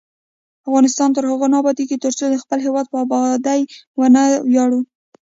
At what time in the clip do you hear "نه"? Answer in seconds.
1.51-1.57